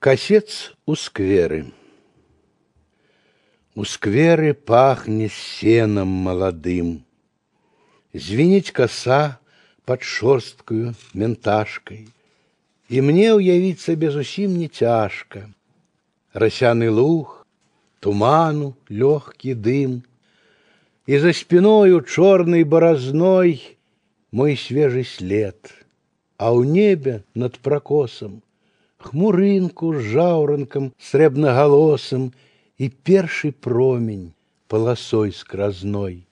Косец 0.00 0.72
у 0.86 0.94
скверы. 0.94 1.66
У 3.74 3.84
скверы 3.84 4.54
пахне 4.54 5.28
сеном 5.28 6.08
молодым. 6.08 7.04
Звенить 8.14 8.70
коса 8.70 9.38
под 9.84 10.02
шорсткую 10.02 10.94
менташкой. 11.12 12.08
И 12.88 13.02
мне 13.02 13.34
уявить 13.34 13.82
себе 13.82 14.10
зусім 14.10 14.56
не 14.56 14.70
тяжко. 14.70 15.50
Росяный 16.32 16.88
луг, 16.88 17.46
туману 18.00 18.78
легкий 18.88 19.52
дым, 19.52 20.02
И 21.04 21.18
за 21.18 21.34
спиною 21.34 22.00
черной 22.00 22.64
борозной 22.64 23.76
мой 24.30 24.56
свежий 24.56 25.04
след, 25.04 25.58
А 26.38 26.54
у 26.54 26.64
небе 26.64 27.22
над 27.34 27.58
прокосом 27.58 28.42
хмурынку 28.99 29.93
з 29.97 30.05
жаўранкам 30.15 30.91
срэбнагалосам 31.09 32.31
і 32.77 32.89
першы 33.07 33.51
промень 33.51 34.33
паласой 34.67 35.31
скразной. 35.31 36.25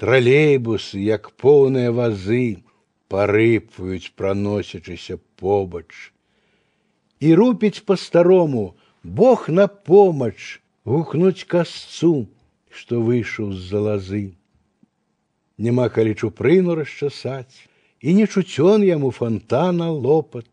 Тралейбусы, 0.00 0.98
як 1.00 1.30
поўныя 1.38 1.92
вазы, 1.94 2.64
парыпваюць, 3.08 4.12
праносячыся 4.16 5.18
побач. 5.36 6.12
І 7.20 7.34
рупіць 7.34 7.84
па-старому, 7.86 8.74
Бог 9.04 9.48
на 9.48 9.66
помач, 9.68 10.60
гукнуць 10.84 11.44
касцу, 11.44 12.26
што 12.70 13.00
выйшаў 13.00 13.52
з-за 13.52 13.80
лазы. 13.80 14.24
Няма 15.58 15.88
калі 15.88 16.16
чупрыну 16.18 16.74
расчасаць, 16.74 17.68
і 18.00 18.14
не 18.18 18.26
чуцён 18.26 18.82
яму 18.82 19.10
фонтана 19.14 19.90
лопат. 19.92 20.48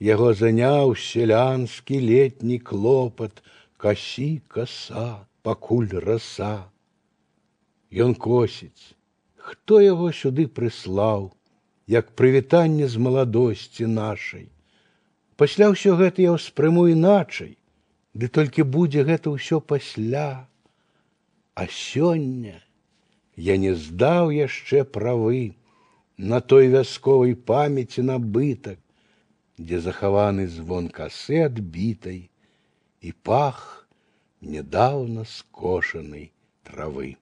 Яго 0.00 0.32
заняў 0.32 0.94
сялянскі 0.96 2.00
летні 2.00 2.58
клопат, 2.58 3.42
касі 3.76 4.40
коса, 4.48 5.28
пакуль 5.44 5.92
раса. 6.00 6.72
Ён 7.92 8.14
косіць, 8.16 8.96
хто 9.36 9.80
яго 9.84 10.08
сюды 10.16 10.48
прыслаў, 10.48 11.28
як 11.84 12.16
прывітанне 12.16 12.88
з 12.88 12.96
маладосці 12.96 13.92
нашай. 13.92 14.48
Пасля 15.36 15.68
ўсё 15.68 16.00
гэта 16.00 16.24
я 16.24 16.32
ўспрыму 16.32 16.88
іначай, 16.88 17.56
ды 18.16 18.32
толькі 18.32 18.64
будзе 18.64 19.04
гэта 19.04 19.28
ўсё 19.36 19.60
пасля. 19.60 20.48
А 21.52 21.66
сёння 21.68 22.56
я 23.36 23.60
не 23.60 23.76
здаў 23.76 24.32
яшчэ 24.32 24.84
правы 24.84 25.56
на 26.16 26.40
той 26.40 26.72
вясковай 26.72 27.36
памяці 27.36 28.04
набытак, 28.08 28.80
где 29.60 29.78
захаваны 29.84 30.46
звон 30.48 30.88
касы 30.88 31.44
адбітай 31.44 32.20
і 33.04 33.10
пах 33.28 33.58
недавно 34.40 35.24
скошанай 35.28 36.30
травы. 36.64 37.16